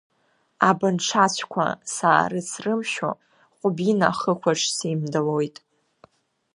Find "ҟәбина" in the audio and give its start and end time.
3.59-4.09